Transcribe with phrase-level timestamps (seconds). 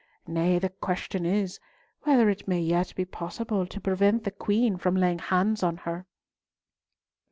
[0.25, 1.59] Nay, the question is,
[2.05, 6.07] whether it may yet be possible to prevent the Queen from laying hands on her."